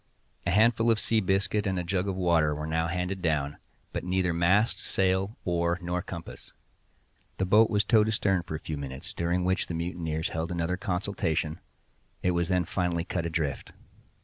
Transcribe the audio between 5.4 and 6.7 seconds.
oar, nor compass.